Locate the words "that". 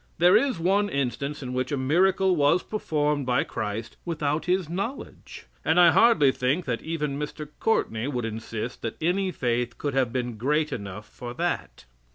6.65-6.81, 8.81-8.97, 11.35-11.85